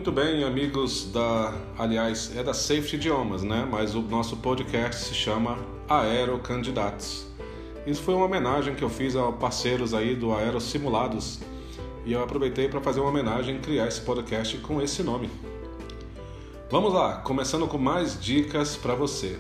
Muito 0.03 0.21
bem, 0.21 0.43
amigos 0.43 1.13
da, 1.13 1.55
aliás, 1.79 2.37
é 2.37 2.43
da 2.43 2.53
Safety 2.53 2.97
Idiomas, 2.97 3.45
né? 3.45 3.65
Mas 3.71 3.95
o 3.95 4.03
nosso 4.03 4.37
podcast 4.39 5.01
se 5.01 5.15
chama 5.15 5.57
Aerocandidatos. 5.89 7.25
Isso 7.87 8.03
foi 8.03 8.13
uma 8.13 8.25
homenagem 8.25 8.75
que 8.75 8.83
eu 8.83 8.91
fiz 8.91 9.15
a 9.15 9.31
parceiros 9.31 9.95
aí 9.95 10.17
do 10.17 10.35
Aero 10.35 10.61
Simulados 10.61 11.39
e 12.05 12.13
eu 12.13 12.21
aproveitei 12.21 12.69
para 12.69 12.81
fazer 12.81 12.99
uma 12.99 13.11
homenagem 13.11 13.55
e 13.55 13.59
criar 13.61 13.87
esse 13.87 14.01
podcast 14.01 14.59
com 14.59 14.83
esse 14.83 15.05
nome. 15.05 15.31
Vamos 16.69 16.93
lá, 16.93 17.19
começando 17.19 17.69
com 17.69 17.79
mais 17.79 18.21
dicas 18.21 18.75
para 18.75 18.97
você. 18.97 19.39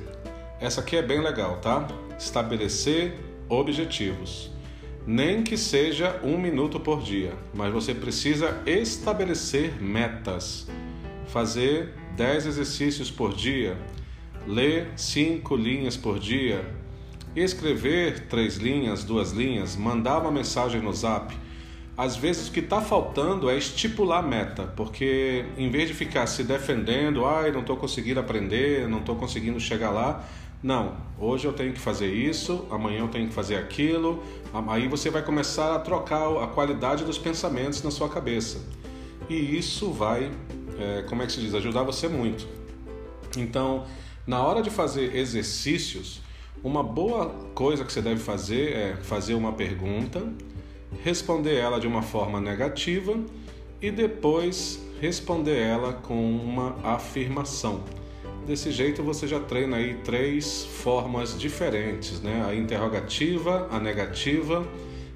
Essa 0.60 0.80
aqui 0.80 0.94
é 0.94 1.02
bem 1.02 1.20
legal, 1.20 1.56
tá? 1.56 1.88
Estabelecer 2.16 3.18
objetivos. 3.48 4.48
Nem 5.06 5.42
que 5.42 5.56
seja 5.56 6.20
um 6.22 6.38
minuto 6.38 6.78
por 6.78 7.02
dia, 7.02 7.32
mas 7.54 7.72
você 7.72 7.94
precisa 7.94 8.62
estabelecer 8.66 9.82
metas. 9.82 10.68
Fazer 11.26 11.94
10 12.16 12.46
exercícios 12.46 13.10
por 13.10 13.34
dia, 13.34 13.76
ler 14.46 14.92
5 14.96 15.56
linhas 15.56 15.96
por 15.96 16.18
dia, 16.18 16.64
escrever 17.34 18.26
3 18.28 18.56
linhas, 18.56 19.02
2 19.02 19.32
linhas, 19.32 19.76
mandar 19.76 20.18
uma 20.18 20.30
mensagem 20.30 20.80
no 20.80 20.92
zap 20.92 21.34
às 21.96 22.16
vezes 22.16 22.48
o 22.48 22.52
que 22.52 22.60
está 22.60 22.80
faltando 22.80 23.50
é 23.50 23.56
estipular 23.56 24.26
meta, 24.26 24.64
porque 24.76 25.44
em 25.58 25.70
vez 25.70 25.88
de 25.88 25.94
ficar 25.94 26.26
se 26.26 26.42
defendendo, 26.42 27.26
ai, 27.26 27.52
não 27.52 27.60
estou 27.60 27.76
conseguindo 27.76 28.18
aprender, 28.18 28.88
não 28.88 28.98
estou 28.98 29.14
conseguindo 29.16 29.60
chegar 29.60 29.90
lá, 29.90 30.24
não, 30.62 30.96
hoje 31.18 31.46
eu 31.46 31.52
tenho 31.52 31.72
que 31.72 31.80
fazer 31.80 32.12
isso, 32.12 32.66
amanhã 32.70 33.00
eu 33.00 33.08
tenho 33.08 33.28
que 33.28 33.34
fazer 33.34 33.56
aquilo, 33.56 34.22
aí 34.68 34.86
você 34.86 35.10
vai 35.10 35.22
começar 35.22 35.74
a 35.74 35.78
trocar 35.80 36.28
a 36.42 36.46
qualidade 36.46 37.04
dos 37.04 37.18
pensamentos 37.18 37.82
na 37.82 37.90
sua 37.90 38.08
cabeça. 38.08 38.60
E 39.28 39.34
isso 39.34 39.90
vai, 39.90 40.30
é, 40.78 41.02
como 41.02 41.22
é 41.22 41.26
que 41.26 41.32
se 41.32 41.40
diz, 41.40 41.54
ajudar 41.54 41.82
você 41.82 42.06
muito. 42.06 42.46
Então, 43.36 43.84
na 44.26 44.42
hora 44.42 44.62
de 44.62 44.70
fazer 44.70 45.16
exercícios, 45.16 46.20
uma 46.62 46.82
boa 46.82 47.26
coisa 47.54 47.84
que 47.84 47.92
você 47.92 48.00
deve 48.00 48.20
fazer 48.20 48.72
é 48.72 48.96
fazer 48.96 49.34
uma 49.34 49.52
pergunta 49.52 50.22
responder 51.02 51.56
ela 51.56 51.80
de 51.80 51.86
uma 51.86 52.02
forma 52.02 52.40
negativa 52.40 53.18
e 53.80 53.90
depois 53.90 54.80
responder 55.00 55.58
ela 55.58 55.92
com 55.92 56.36
uma 56.36 56.76
afirmação. 56.84 57.82
Desse 58.46 58.72
jeito 58.72 59.04
você 59.04 59.28
já 59.28 59.38
treina 59.38 59.76
aí 59.76 59.94
três 60.02 60.64
formas 60.64 61.38
diferentes, 61.38 62.20
né? 62.20 62.44
A 62.44 62.54
interrogativa, 62.54 63.68
a 63.70 63.78
negativa 63.78 64.66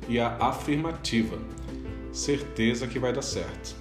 e 0.08 0.20
a 0.20 0.36
afirmativa. 0.38 1.36
Certeza 2.12 2.86
que 2.86 3.00
vai 3.00 3.12
dar 3.12 3.22
certo. 3.22 3.74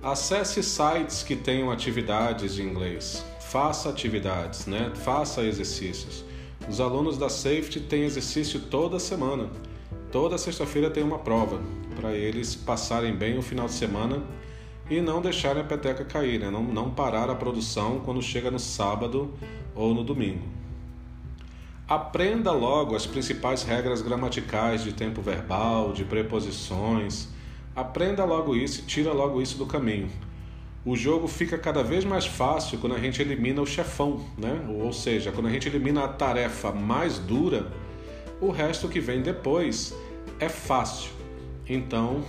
Acesse 0.00 0.62
sites 0.62 1.24
que 1.24 1.34
tenham 1.34 1.72
atividades 1.72 2.54
de 2.54 2.62
inglês. 2.62 3.24
Faça 3.40 3.88
atividades, 3.88 4.66
né? 4.66 4.92
Faça 5.04 5.42
exercícios. 5.42 6.24
Os 6.68 6.80
alunos 6.80 7.18
da 7.18 7.28
Safety 7.28 7.80
têm 7.80 8.04
exercício 8.04 8.60
toda 8.60 9.00
semana. 9.00 9.50
Toda 10.12 10.38
sexta-feira 10.38 10.88
tem 10.88 11.02
uma 11.02 11.18
prova 11.18 11.60
para 11.96 12.12
eles 12.12 12.54
passarem 12.54 13.14
bem 13.14 13.36
o 13.36 13.42
final 13.42 13.66
de 13.66 13.72
semana 13.72 14.22
e 14.88 15.00
não 15.00 15.20
deixarem 15.20 15.62
a 15.62 15.64
peteca 15.64 16.04
cair, 16.04 16.38
né? 16.38 16.50
não, 16.50 16.62
não 16.62 16.90
parar 16.90 17.30
a 17.30 17.34
produção 17.34 18.00
quando 18.04 18.20
chega 18.20 18.50
no 18.50 18.58
sábado 18.58 19.32
ou 19.74 19.94
no 19.94 20.04
domingo. 20.04 20.42
Aprenda 21.86 22.50
logo 22.50 22.96
as 22.96 23.06
principais 23.06 23.62
regras 23.62 24.00
gramaticais 24.00 24.82
de 24.82 24.92
tempo 24.92 25.20
verbal, 25.20 25.92
de 25.92 26.04
preposições. 26.04 27.28
Aprenda 27.76 28.24
logo 28.24 28.56
isso 28.56 28.80
e 28.80 28.84
tira 28.84 29.12
logo 29.12 29.42
isso 29.42 29.58
do 29.58 29.66
caminho. 29.66 30.08
O 30.84 30.96
jogo 30.96 31.26
fica 31.26 31.58
cada 31.58 31.82
vez 31.82 32.04
mais 32.04 32.26
fácil 32.26 32.78
quando 32.78 32.94
a 32.94 32.98
gente 32.98 33.20
elimina 33.20 33.60
o 33.60 33.66
chefão, 33.66 34.24
né? 34.36 34.64
ou 34.68 34.92
seja, 34.92 35.32
quando 35.32 35.46
a 35.46 35.50
gente 35.50 35.68
elimina 35.68 36.04
a 36.04 36.08
tarefa 36.08 36.72
mais 36.72 37.18
dura, 37.18 37.70
o 38.40 38.50
resto 38.50 38.88
que 38.88 39.00
vem 39.00 39.22
depois 39.22 39.94
é 40.38 40.48
fácil. 40.48 41.10
Então, 41.68 42.22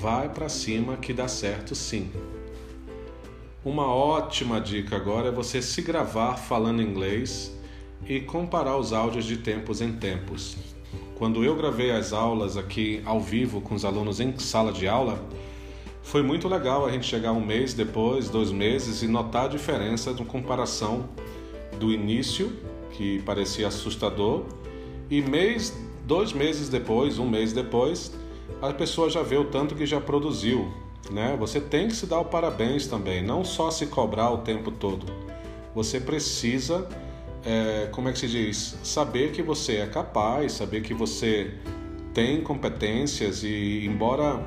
vai 0.00 0.28
para 0.28 0.48
cima 0.48 0.96
que 0.96 1.12
dá 1.12 1.28
certo 1.28 1.74
sim. 1.74 2.10
Uma 3.64 3.86
ótima 3.86 4.60
dica 4.60 4.96
agora 4.96 5.28
é 5.28 5.32
você 5.32 5.60
se 5.60 5.82
gravar 5.82 6.36
falando 6.36 6.82
inglês 6.82 7.52
e 8.06 8.20
comparar 8.20 8.76
os 8.76 8.92
áudios 8.92 9.24
de 9.24 9.38
tempos 9.38 9.80
em 9.80 9.92
tempos. 9.92 10.56
Quando 11.16 11.42
eu 11.42 11.56
gravei 11.56 11.90
as 11.90 12.12
aulas 12.12 12.56
aqui 12.56 13.02
ao 13.04 13.20
vivo 13.20 13.60
com 13.60 13.74
os 13.74 13.84
alunos 13.84 14.20
em 14.20 14.38
sala 14.38 14.72
de 14.72 14.86
aula, 14.86 15.18
foi 16.02 16.22
muito 16.22 16.46
legal 16.46 16.86
a 16.86 16.92
gente 16.92 17.06
chegar 17.06 17.32
um 17.32 17.44
mês 17.44 17.74
depois, 17.74 18.28
dois 18.28 18.52
meses 18.52 19.02
e 19.02 19.08
notar 19.08 19.46
a 19.46 19.48
diferença 19.48 20.14
de 20.14 20.24
comparação 20.24 21.08
do 21.80 21.92
início, 21.92 22.52
que 22.92 23.20
parecia 23.22 23.66
assustador, 23.66 24.44
e 25.10 25.20
mês 25.20 25.72
Dois 26.06 26.32
meses 26.32 26.68
depois, 26.68 27.18
um 27.18 27.28
mês 27.28 27.52
depois, 27.52 28.12
a 28.60 28.72
pessoa 28.72 29.10
já 29.10 29.22
vê 29.22 29.36
o 29.36 29.44
tanto 29.44 29.74
que 29.74 29.86
já 29.86 30.00
produziu. 30.00 30.72
Né? 31.10 31.36
Você 31.38 31.60
tem 31.60 31.88
que 31.88 31.94
se 31.94 32.06
dar 32.06 32.20
o 32.20 32.24
parabéns 32.24 32.86
também, 32.86 33.22
não 33.22 33.44
só 33.44 33.70
se 33.70 33.86
cobrar 33.86 34.30
o 34.30 34.38
tempo 34.38 34.70
todo. 34.70 35.06
Você 35.74 36.00
precisa, 36.00 36.88
é, 37.44 37.88
como 37.92 38.08
é 38.08 38.12
que 38.12 38.18
se 38.18 38.28
diz, 38.28 38.76
saber 38.82 39.32
que 39.32 39.42
você 39.42 39.76
é 39.76 39.86
capaz, 39.86 40.52
saber 40.52 40.80
que 40.80 40.94
você 40.94 41.54
tem 42.12 42.40
competências 42.40 43.44
e, 43.44 43.84
embora 43.86 44.44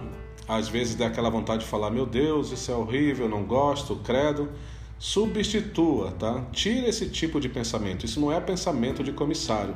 às 0.48 0.68
vezes 0.68 0.96
dê 0.96 1.04
aquela 1.04 1.30
vontade 1.30 1.64
de 1.64 1.70
falar, 1.70 1.92
meu 1.92 2.08
Deus, 2.08 2.52
isso 2.52 2.72
é 2.72 2.76
horrível, 2.76 3.30
não 3.30 3.44
gosto, 3.44 3.96
credo, 3.98 4.50
substitua, 4.98 6.12
tá? 6.18 6.44
Tira 6.52 6.90
esse 6.90 7.08
tipo 7.08 7.40
de 7.40 7.48
pensamento. 7.48 8.06
Isso 8.06 8.20
não 8.20 8.32
é 8.32 8.42
pensamento 8.42 9.04
de 9.04 9.12
comissário 9.14 9.76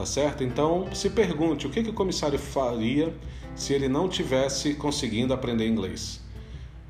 tá 0.00 0.06
certo? 0.06 0.42
Então 0.42 0.88
se 0.94 1.10
pergunte 1.10 1.66
o 1.66 1.70
que, 1.70 1.82
que 1.82 1.90
o 1.90 1.92
comissário 1.92 2.38
faria 2.38 3.12
se 3.54 3.74
ele 3.74 3.86
não 3.86 4.08
tivesse 4.08 4.72
conseguindo 4.72 5.34
aprender 5.34 5.68
inglês. 5.68 6.22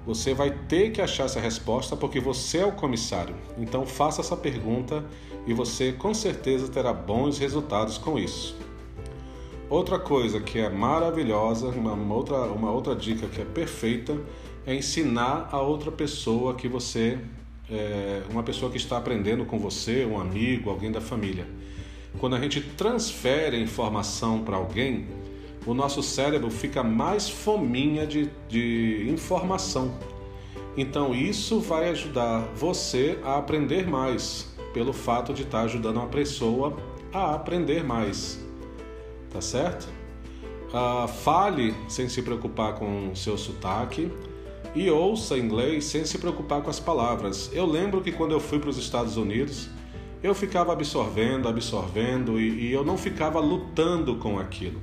Você 0.07 0.33
vai 0.33 0.53
ter 0.69 0.93
que 0.93 1.03
achar 1.03 1.25
essa 1.25 1.41
resposta 1.41 1.97
porque 1.97 2.21
você 2.21 2.59
é 2.59 2.65
o 2.65 2.71
comissário. 2.71 3.35
Então 3.59 3.85
faça 3.85 4.21
essa 4.21 4.37
pergunta 4.37 5.05
e 5.45 5.53
você 5.53 5.91
com 5.91 6.15
certeza 6.15 6.69
terá 6.69 6.93
bons 6.93 7.37
resultados 7.37 7.99
com 7.99 8.17
isso. 8.17 8.57
Outra 9.69 9.99
coisa 9.99 10.39
que 10.39 10.61
é 10.61 10.69
maravilhosa, 10.69 11.67
uma 11.71 12.15
outra, 12.15 12.45
uma 12.45 12.71
outra 12.71 12.95
dica 12.95 13.27
que 13.27 13.41
é 13.41 13.45
perfeita, 13.45 14.17
é 14.65 14.73
ensinar 14.73 15.49
a 15.51 15.61
outra 15.61 15.91
pessoa 15.91 16.55
que 16.55 16.69
você, 16.69 17.19
é, 17.69 18.23
uma 18.31 18.45
pessoa 18.45 18.71
que 18.71 18.77
está 18.77 18.97
aprendendo 18.97 19.45
com 19.45 19.59
você, 19.59 20.05
um 20.05 20.21
amigo, 20.21 20.71
alguém 20.71 20.93
da 20.93 21.01
família. 21.01 21.60
Quando 22.19 22.37
a 22.37 22.41
gente 22.41 22.61
transfere 22.61 23.61
informação 23.61 24.43
para 24.43 24.57
alguém, 24.57 25.07
o 25.67 25.75
nosso 25.75 26.03
cérebro 26.03 26.51
fica 26.51 26.83
mais 26.83 27.29
fominha 27.29 28.07
de, 28.07 28.31
de 28.49 29.07
informação. 29.09 29.95
Então 30.77 31.15
isso 31.15 31.61
vai 31.61 31.91
ajudar 31.91 32.41
você 32.55 33.19
a 33.25 33.37
aprender 33.37 33.87
mais, 33.87 34.49
pelo 34.73 34.93
fato 34.93 35.33
de 35.33 35.43
estar 35.43 35.59
tá 35.59 35.65
ajudando 35.65 35.97
uma 35.97 36.07
pessoa 36.07 36.77
a 37.13 37.35
aprender 37.35 37.85
mais. 37.85 38.45
Tá 39.31 39.41
certo? 39.41 39.89
Uh, 40.69 41.09
fale 41.09 41.75
sem 41.89 42.09
se 42.09 42.23
preocupar 42.23 42.75
com 42.75 43.11
o 43.11 43.17
seu 43.17 43.37
sotaque 43.37 44.11
e 44.75 44.89
ouça 44.89 45.37
inglês 45.37 45.85
sem 45.85 46.05
se 46.05 46.17
preocupar 46.19 46.63
com 46.63 46.71
as 46.71 46.79
palavras. 46.79 47.51
Eu 47.53 47.67
lembro 47.67 48.01
que 48.01 48.13
quando 48.13 48.33
eu 48.33 48.41
fui 48.41 48.59
para 48.59 48.71
os 48.71 48.79
Estados 48.79 49.17
Unidos, 49.17 49.69
eu 50.23 50.35
ficava 50.35 50.73
absorvendo, 50.73 51.49
absorvendo 51.49 52.41
e, 52.41 52.69
e 52.69 52.73
eu 52.73 52.85
não 52.85 52.99
ficava 52.99 53.41
lutando 53.41 54.17
com 54.17 54.39
aquilo. 54.39 54.81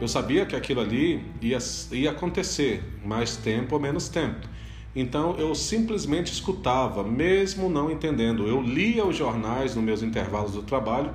Eu 0.00 0.08
sabia 0.08 0.44
que 0.44 0.54
aquilo 0.54 0.80
ali 0.80 1.24
ia, 1.40 1.58
ia 1.92 2.10
acontecer, 2.10 2.82
mais 3.04 3.36
tempo 3.36 3.76
ou 3.76 3.80
menos 3.80 4.08
tempo. 4.08 4.46
Então 4.94 5.36
eu 5.36 5.54
simplesmente 5.54 6.32
escutava, 6.32 7.04
mesmo 7.04 7.68
não 7.68 7.90
entendendo. 7.90 8.46
Eu 8.46 8.60
lia 8.60 9.04
os 9.04 9.16
jornais 9.16 9.74
nos 9.74 9.84
meus 9.84 10.02
intervalos 10.02 10.52
do 10.52 10.62
trabalho 10.62 11.10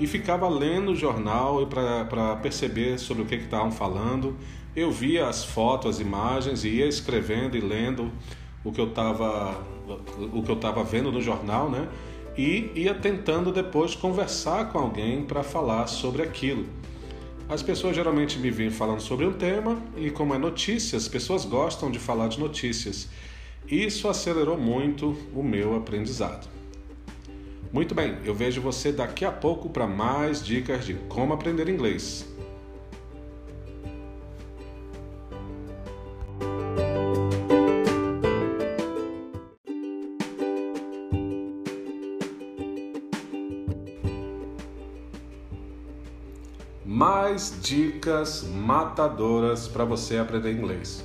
e 0.00 0.06
ficava 0.06 0.48
lendo 0.48 0.92
o 0.92 0.96
jornal 0.96 1.66
para 1.66 2.36
perceber 2.36 2.98
sobre 2.98 3.22
o 3.22 3.26
que 3.26 3.34
estavam 3.34 3.70
falando. 3.70 4.36
Eu 4.74 4.90
via 4.90 5.26
as 5.26 5.44
fotos, 5.44 5.96
as 5.96 6.00
imagens 6.00 6.64
e 6.64 6.68
ia 6.68 6.86
escrevendo 6.86 7.56
e 7.56 7.60
lendo 7.60 8.10
o 8.64 8.72
que 8.72 8.80
eu 8.80 8.88
estava 8.88 9.60
o 10.32 10.42
que 10.42 10.50
eu 10.50 10.54
estava 10.54 10.84
vendo 10.84 11.10
no 11.10 11.20
jornal, 11.20 11.70
né? 11.70 11.88
E 12.38 12.70
ia 12.76 12.94
tentando 12.94 13.50
depois 13.50 13.96
conversar 13.96 14.70
com 14.70 14.78
alguém 14.78 15.24
para 15.24 15.42
falar 15.42 15.88
sobre 15.88 16.22
aquilo. 16.22 16.66
As 17.48 17.64
pessoas 17.64 17.96
geralmente 17.96 18.38
me 18.38 18.48
vêm 18.48 18.70
falando 18.70 19.00
sobre 19.00 19.26
um 19.26 19.32
tema 19.32 19.82
e 19.96 20.08
como 20.08 20.32
é 20.34 20.38
notícia, 20.38 20.96
as 20.96 21.08
pessoas 21.08 21.44
gostam 21.44 21.90
de 21.90 21.98
falar 21.98 22.28
de 22.28 22.38
notícias. 22.38 23.08
Isso 23.66 24.06
acelerou 24.06 24.56
muito 24.56 25.16
o 25.34 25.42
meu 25.42 25.74
aprendizado. 25.74 26.48
Muito 27.72 27.92
bem, 27.92 28.16
eu 28.24 28.34
vejo 28.34 28.60
você 28.60 28.92
daqui 28.92 29.24
a 29.24 29.32
pouco 29.32 29.68
para 29.68 29.88
mais 29.88 30.40
dicas 30.40 30.86
de 30.86 30.94
como 31.08 31.32
aprender 31.32 31.68
inglês. 31.68 32.24
Dicas 47.68 48.44
matadoras 48.44 49.68
para 49.68 49.84
você 49.84 50.16
aprender 50.16 50.50
inglês. 50.52 51.04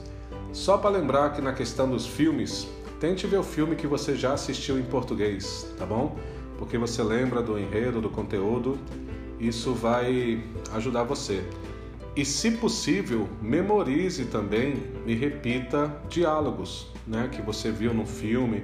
Só 0.53 0.77
para 0.77 0.91
lembrar 0.91 1.33
que 1.33 1.41
na 1.41 1.51
questão 1.51 1.89
dos 1.89 2.07
filmes, 2.07 2.69
tente 3.01 3.27
ver 3.27 3.39
o 3.39 3.43
filme 3.43 3.75
que 3.75 3.85
você 3.85 4.15
já 4.15 4.31
assistiu 4.31 4.79
em 4.79 4.83
português, 4.83 5.67
tá 5.77 5.85
bom? 5.85 6.17
Porque 6.57 6.77
você 6.77 7.03
lembra 7.03 7.41
do 7.41 7.59
enredo, 7.59 7.99
do 7.99 8.09
conteúdo, 8.09 8.77
isso 9.37 9.73
vai 9.73 10.41
ajudar 10.73 11.03
você. 11.03 11.43
E 12.15 12.23
se 12.23 12.51
possível, 12.51 13.27
memorize 13.41 14.23
também 14.25 14.83
e 15.05 15.13
repita 15.13 15.93
diálogos, 16.07 16.87
né, 17.05 17.29
que 17.29 17.41
você 17.41 17.71
viu 17.71 17.93
no 17.93 18.05
filme. 18.05 18.63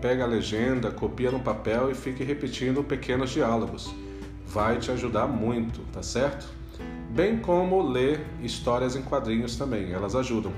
Pega 0.00 0.22
a 0.22 0.26
legenda, 0.26 0.92
copia 0.92 1.32
no 1.32 1.40
papel 1.40 1.90
e 1.90 1.96
fique 1.96 2.22
repetindo 2.22 2.84
pequenos 2.84 3.30
diálogos. 3.30 3.92
Vai 4.46 4.78
te 4.78 4.92
ajudar 4.92 5.26
muito, 5.26 5.80
tá 5.92 6.00
certo? 6.00 6.59
Bem 7.10 7.38
como 7.38 7.82
ler 7.82 8.24
histórias 8.42 8.94
em 8.94 9.02
quadrinhos 9.02 9.56
também, 9.56 9.92
elas 9.92 10.14
ajudam. 10.14 10.52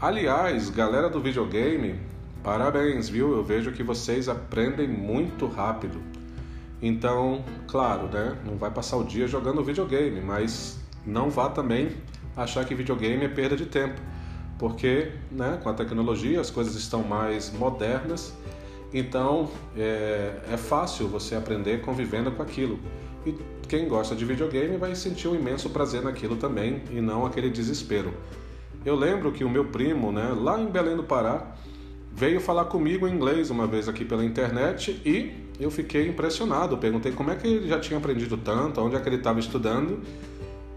Aliás, 0.00 0.70
galera 0.70 1.08
do 1.08 1.20
videogame, 1.20 2.00
parabéns, 2.42 3.08
viu? 3.08 3.32
Eu 3.32 3.44
vejo 3.44 3.72
que 3.72 3.82
vocês 3.82 4.28
aprendem 4.28 4.88
muito 4.88 5.46
rápido. 5.46 6.00
Então, 6.80 7.44
claro, 7.66 8.06
né? 8.06 8.36
Não 8.46 8.56
vai 8.56 8.70
passar 8.70 8.96
o 8.96 9.04
dia 9.04 9.26
jogando 9.26 9.62
videogame, 9.62 10.20
mas 10.20 10.78
não 11.04 11.28
vá 11.28 11.48
também 11.48 11.90
achar 12.36 12.64
que 12.64 12.74
videogame 12.74 13.24
é 13.24 13.28
perda 13.28 13.56
de 13.56 13.66
tempo, 13.66 14.00
porque, 14.58 15.12
né? 15.30 15.58
Com 15.62 15.68
a 15.68 15.74
tecnologia 15.74 16.40
as 16.40 16.50
coisas 16.50 16.74
estão 16.76 17.02
mais 17.02 17.52
modernas, 17.52 18.32
então 18.94 19.50
é, 19.76 20.40
é 20.52 20.56
fácil 20.56 21.08
você 21.08 21.34
aprender 21.34 21.82
convivendo 21.82 22.30
com 22.30 22.42
aquilo. 22.42 22.78
E 23.26 23.34
quem 23.68 23.86
gosta 23.86 24.16
de 24.16 24.24
videogame 24.24 24.78
vai 24.78 24.94
sentir 24.94 25.28
um 25.28 25.34
imenso 25.34 25.68
prazer 25.68 26.02
naquilo 26.02 26.36
também 26.36 26.82
e 26.90 27.00
não 27.00 27.26
aquele 27.26 27.50
desespero. 27.50 28.14
Eu 28.84 28.96
lembro 28.96 29.30
que 29.30 29.44
o 29.44 29.50
meu 29.50 29.66
primo, 29.66 30.10
né, 30.10 30.34
lá 30.34 30.58
em 30.58 30.66
Belém 30.66 30.96
do 30.96 31.02
Pará, 31.02 31.54
veio 32.10 32.40
falar 32.40 32.64
comigo 32.64 33.06
em 33.06 33.12
inglês 33.12 33.50
uma 33.50 33.66
vez 33.66 33.88
aqui 33.88 34.04
pela 34.04 34.24
internet 34.24 35.02
e 35.04 35.32
eu 35.60 35.70
fiquei 35.70 36.08
impressionado. 36.08 36.78
Perguntei 36.78 37.12
como 37.12 37.30
é 37.30 37.36
que 37.36 37.46
ele 37.46 37.68
já 37.68 37.78
tinha 37.78 37.98
aprendido 37.98 38.38
tanto, 38.38 38.80
onde 38.80 38.96
é 38.96 39.00
que 39.00 39.08
ele 39.08 39.16
estava 39.16 39.38
estudando. 39.38 40.00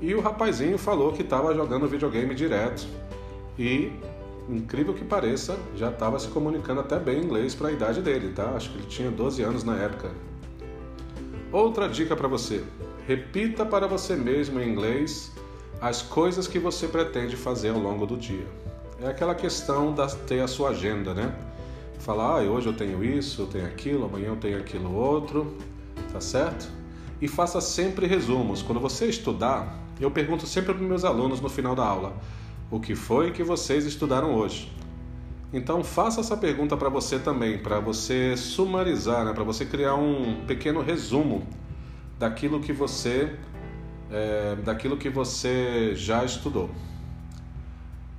E 0.01 0.13
o 0.13 0.19
rapazinho 0.19 0.77
falou 0.77 1.13
que 1.13 1.21
estava 1.21 1.53
jogando 1.55 1.87
videogame 1.87 2.35
direto. 2.35 2.85
E, 3.57 3.91
incrível 4.49 4.93
que 4.93 5.05
pareça, 5.05 5.57
já 5.75 5.89
estava 5.89 6.19
se 6.19 6.27
comunicando 6.27 6.81
até 6.81 6.99
bem 6.99 7.23
inglês 7.23 7.55
para 7.55 7.69
a 7.69 7.71
idade 7.71 8.01
dele, 8.01 8.33
tá? 8.33 8.51
Acho 8.55 8.71
que 8.71 8.79
ele 8.79 8.87
tinha 8.87 9.11
12 9.11 9.43
anos 9.43 9.63
na 9.63 9.77
época. 9.77 10.11
Outra 11.51 11.89
dica 11.89 12.15
para 12.15 12.27
você: 12.27 12.63
repita 13.07 13.65
para 13.65 13.87
você 13.87 14.15
mesmo 14.15 14.59
em 14.59 14.69
inglês 14.69 15.31
as 15.81 16.01
coisas 16.01 16.47
que 16.47 16.59
você 16.59 16.87
pretende 16.87 17.35
fazer 17.35 17.69
ao 17.69 17.79
longo 17.79 18.05
do 18.05 18.15
dia. 18.15 18.45
É 19.01 19.07
aquela 19.07 19.35
questão 19.35 19.93
de 19.93 20.15
ter 20.27 20.39
a 20.39 20.47
sua 20.47 20.69
agenda, 20.69 21.13
né? 21.13 21.33
Falar, 21.99 22.39
ah, 22.39 22.43
hoje 22.43 22.67
eu 22.67 22.73
tenho 22.73 23.03
isso, 23.03 23.41
eu 23.41 23.47
tenho 23.47 23.65
aquilo, 23.65 24.05
amanhã 24.05 24.27
eu 24.27 24.35
tenho 24.35 24.57
aquilo 24.57 24.95
outro, 24.95 25.57
tá 26.13 26.21
certo? 26.21 26.69
E 27.21 27.27
faça 27.27 27.59
sempre 27.59 28.07
resumos. 28.07 28.61
Quando 28.61 28.79
você 28.79 29.07
estudar, 29.07 29.77
eu 29.99 30.09
pergunto 30.09 30.47
sempre 30.47 30.73
para 30.73 30.83
meus 30.83 31.03
alunos 31.03 31.41
no 31.41 31.49
final 31.49 31.75
da 31.75 31.85
aula: 31.85 32.13
o 32.69 32.79
que 32.79 32.95
foi 32.95 33.31
que 33.31 33.43
vocês 33.43 33.85
estudaram 33.85 34.33
hoje? 34.33 34.71
Então 35.53 35.83
faça 35.83 36.21
essa 36.21 36.37
pergunta 36.37 36.77
para 36.77 36.87
você 36.87 37.19
também, 37.19 37.57
para 37.57 37.79
você 37.79 38.37
sumarizar, 38.37 39.25
né? 39.25 39.33
para 39.33 39.43
você 39.43 39.65
criar 39.65 39.95
um 39.95 40.45
pequeno 40.45 40.81
resumo 40.81 41.45
daquilo 42.17 42.61
que 42.61 42.71
você 42.71 43.35
é, 44.09 44.55
daquilo 44.63 44.97
que 44.97 45.09
você 45.09 45.93
já 45.95 46.23
estudou. 46.23 46.69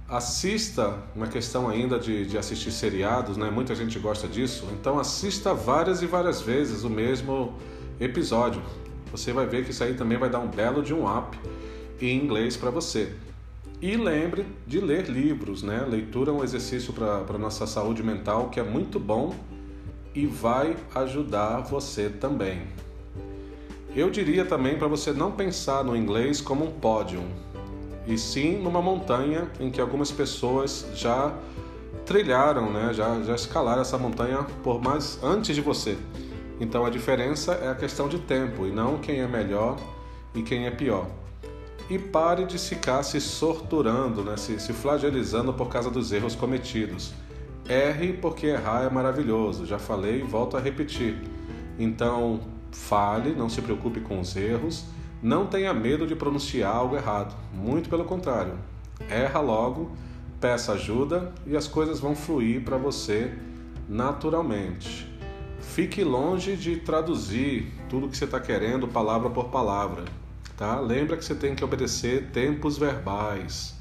Assista, 0.09 0.99
uma 1.17 1.27
questão 1.27 1.69
ainda 1.69 1.99
de, 1.99 2.27
de 2.27 2.37
assistir 2.37 2.71
seriados, 2.71 3.37
né? 3.39 3.51
Muita 3.51 3.75
gente 3.75 3.99
gosta 3.99 4.29
disso. 4.29 4.69
Então 4.73 4.99
assista 4.99 5.55
várias 5.55 6.03
e 6.03 6.07
várias 6.07 6.43
vezes 6.43 6.85
o 6.85 6.91
mesmo 6.91 7.55
episódio. 7.99 8.63
Você 9.11 9.33
vai 9.33 9.47
ver 9.47 9.65
que 9.65 9.71
isso 9.71 9.83
aí 9.83 9.95
também 9.95 10.19
vai 10.19 10.29
dar 10.29 10.41
um 10.41 10.49
belo 10.49 10.83
de 10.83 10.93
um 10.93 11.07
up 11.07 11.39
em 12.01 12.17
inglês 12.17 12.57
para 12.57 12.71
você. 12.71 13.15
E 13.83 13.97
lembre 13.97 14.47
de 14.65 14.79
ler 14.79 15.09
livros, 15.09 15.65
né? 15.65 15.85
Leitura 15.85 16.31
é 16.31 16.33
um 16.33 16.45
exercício 16.45 16.93
para 16.93 17.25
a 17.29 17.39
nossa 17.39 17.67
saúde 17.67 18.01
mental 18.01 18.49
que 18.49 18.61
é 18.61 18.63
muito 18.63 19.01
bom 19.01 19.35
e 20.15 20.25
vai 20.25 20.77
ajudar 20.95 21.63
você 21.63 22.09
também. 22.09 22.63
Eu 23.93 24.09
diria 24.09 24.45
também 24.45 24.79
para 24.79 24.87
você 24.87 25.13
não 25.13 25.33
pensar 25.33 25.83
no 25.83 25.97
inglês 25.97 26.41
como 26.41 26.65
um 26.65 26.71
pódio, 26.71 27.25
e 28.07 28.17
sim 28.17 28.57
numa 28.57 28.81
montanha 28.81 29.51
em 29.59 29.69
que 29.69 29.81
algumas 29.81 30.13
pessoas 30.13 30.87
já 30.95 31.37
trilharam, 32.07 32.73
né? 32.73 32.95
já, 32.95 33.21
já 33.23 33.35
escalaram 33.35 33.83
essa 33.83 33.99
montanha 33.99 34.47
por 34.63 34.81
mais 34.81 35.19
antes 35.25 35.57
de 35.57 35.61
você. 35.61 35.99
Então 36.61 36.87
a 36.87 36.91
diferença 36.91 37.55
é 37.55 37.69
a 37.69 37.75
questão 37.75 38.09
de 38.09 38.21
tempo 38.21 38.65
e 38.65 38.71
não 38.71 38.99
quem 38.99 39.19
é 39.19 39.27
melhor 39.27 39.77
e 40.37 40.41
quem 40.41 40.67
é 40.67 40.71
pior 40.71 41.09
e 41.89 41.99
pare 41.99 42.45
de 42.45 42.59
ficar 42.59 43.03
se 43.03 43.21
sorturando, 43.21 44.23
né? 44.23 44.37
se, 44.37 44.59
se 44.59 44.73
flagelizando 44.73 45.53
por 45.53 45.69
causa 45.69 45.91
dos 45.91 46.13
erros 46.13 46.35
cometidos. 46.35 47.13
Erre 47.69 48.13
porque 48.13 48.47
errar 48.47 48.85
é 48.85 48.91
maravilhoso, 48.91 49.67
já 49.67 49.79
falei 49.79 50.21
e 50.21 50.23
volto 50.23 50.57
a 50.57 50.61
repetir. 50.61 51.17
Então, 51.79 52.41
fale, 52.71 53.35
não 53.35 53.49
se 53.49 53.63
preocupe 53.63 54.01
com 54.01 54.21
os 54.21 54.37
erros, 54.37 54.85
não 55.23 55.47
tenha 55.47 55.73
medo 55.73 56.07
de 56.07 56.17
pronunciar 56.17 56.75
algo 56.75 56.97
errado, 56.97 57.35
muito 57.55 57.89
pelo 57.89 58.05
contrário. 58.05 58.55
Erra 59.09 59.41
logo, 59.41 59.93
peça 60.41 60.73
ajuda 60.73 61.33
e 61.47 61.57
as 61.57 61.69
coisas 61.69 62.01
vão 62.01 62.17
fluir 62.17 62.65
para 62.65 62.77
você 62.77 63.33
naturalmente. 63.89 65.11
Fique 65.61 66.03
longe 66.03 66.57
de 66.57 66.77
traduzir 66.77 67.73
tudo 67.89 68.09
que 68.09 68.17
você 68.17 68.25
está 68.25 68.41
querendo 68.41 68.89
palavra 68.89 69.31
por 69.31 69.49
palavra 69.49 70.05
tá? 70.57 70.79
Lembra 70.81 71.17
que 71.17 71.25
você 71.25 71.35
tem 71.35 71.55
que 71.55 71.65
obedecer 71.65 72.31
tempos 72.33 72.79
verbais. 72.79 73.75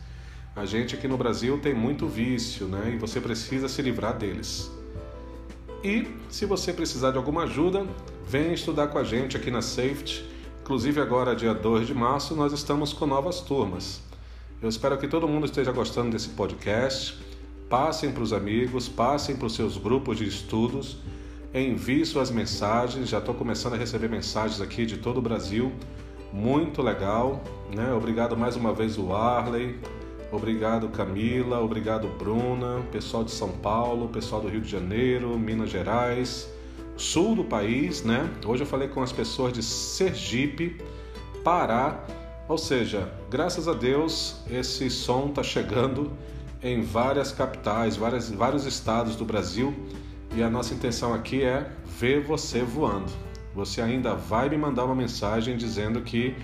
A 0.56 0.66
gente 0.66 0.96
aqui 0.96 1.08
no 1.08 1.18
Brasil 1.18 1.58
tem 1.60 1.74
muito 1.74 2.08
vício, 2.08 2.68
né? 2.68 2.92
E 2.94 2.98
você 2.98 3.22
precisa 3.22 3.70
se 3.70 3.82
livrar 3.82 4.18
deles. 4.18 4.70
E 5.84 6.08
se 6.30 6.46
você 6.46 6.74
precisar 6.74 7.12
de 7.12 7.18
alguma 7.18 7.44
ajuda, 7.44 7.88
venha 8.28 8.54
estudar 8.54 8.88
com 8.88 8.98
a 8.98 9.04
gente 9.04 9.38
aqui 9.38 9.50
na 9.50 9.62
Safety. 9.62 10.26
Inclusive 10.62 11.00
agora, 11.00 11.36
dia 11.36 11.54
2 11.54 11.88
de 11.88 11.94
março, 11.94 12.36
nós 12.36 12.54
estamos 12.54 12.94
com 12.94 13.06
novas 13.06 13.40
turmas. 13.40 14.02
Eu 14.62 14.70
espero 14.70 14.98
que 14.98 15.08
todo 15.08 15.28
mundo 15.28 15.46
esteja 15.46 15.72
gostando 15.72 16.12
desse 16.12 16.30
podcast. 16.30 17.18
Passem 17.70 18.12
para 18.12 18.22
os 18.22 18.34
amigos, 18.34 18.88
passem 18.90 19.36
para 19.36 19.48
os 19.48 19.56
seus 19.56 19.78
grupos 19.78 20.18
de 20.18 20.28
estudos, 20.28 20.98
envie 21.54 22.06
suas 22.06 22.30
mensagens. 22.30 23.10
Já 23.10 23.20
estou 23.20 23.34
começando 23.34 23.74
a 23.74 23.78
receber 23.78 24.10
mensagens 24.10 24.60
aqui 24.60 24.86
de 24.86 24.98
todo 24.98 25.18
o 25.18 25.22
Brasil 25.22 25.72
muito 26.32 26.82
legal. 26.82 27.42
Né? 27.74 27.94
Obrigado 27.94 28.36
mais 28.36 28.56
uma 28.56 28.74
vez 28.74 28.98
o 28.98 29.14
Arley, 29.14 29.80
obrigado 30.32 30.90
Camila, 30.90 31.60
obrigado 31.60 32.08
Bruna, 32.20 32.82
pessoal 32.92 33.24
de 33.24 33.32
São 33.32 33.50
Paulo, 33.50 34.10
pessoal 34.10 34.42
do 34.42 34.48
Rio 34.50 34.62
de 34.62 34.70
Janeiro, 34.70 35.38
Minas 35.40 35.70
Gerais, 35.70 36.52
sul 36.98 37.36
do 37.36 37.44
país, 37.44 38.04
né? 38.04 38.30
Hoje 38.46 38.64
eu 38.64 38.68
falei 38.68 38.88
com 38.88 39.02
as 39.02 39.12
pessoas 39.12 39.54
de 39.54 39.64
Sergipe, 39.64 40.82
Pará, 41.44 42.04
Ou 42.48 42.58
seja, 42.58 43.10
graças 43.30 43.68
a 43.68 43.74
Deus, 43.74 44.42
esse 44.50 44.90
som 44.90 45.28
está 45.28 45.42
chegando 45.42 46.12
em 46.62 46.82
várias 46.82 47.32
capitais, 47.32 47.96
várias, 47.96 48.30
vários 48.30 48.66
estados 48.66 49.16
do 49.16 49.24
Brasil 49.24 49.74
e 50.36 50.44
a 50.44 50.50
nossa 50.50 50.74
intenção 50.74 51.14
aqui 51.14 51.44
é 51.44 51.72
ver 51.86 52.22
você 52.22 52.62
voando. 52.62 53.12
Você 53.54 53.82
ainda 53.82 54.16
vai 54.16 54.50
me 54.50 54.58
mandar 54.58 54.86
uma 54.86 54.96
mensagem 54.96 55.58
dizendo 55.58 56.02
que 56.02 56.36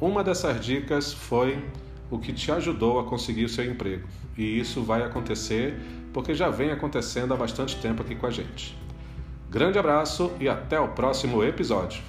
uma 0.00 0.24
dessas 0.24 0.64
dicas 0.64 1.12
foi 1.12 1.62
o 2.10 2.18
que 2.18 2.32
te 2.32 2.50
ajudou 2.52 2.98
a 2.98 3.04
conseguir 3.04 3.44
o 3.44 3.48
seu 3.48 3.64
emprego. 3.64 4.06
E 4.36 4.58
isso 4.58 4.82
vai 4.82 5.02
acontecer 5.02 5.78
porque 6.12 6.34
já 6.34 6.48
vem 6.48 6.70
acontecendo 6.70 7.34
há 7.34 7.36
bastante 7.36 7.76
tempo 7.76 8.02
aqui 8.02 8.14
com 8.14 8.26
a 8.26 8.30
gente. 8.30 8.76
Grande 9.50 9.78
abraço 9.78 10.32
e 10.40 10.48
até 10.48 10.78
o 10.80 10.88
próximo 10.88 11.44
episódio. 11.44 12.02